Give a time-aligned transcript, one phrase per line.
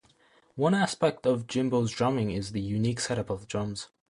[0.55, 3.89] One aspect of Jimbo's drumming is the unique setup of drums.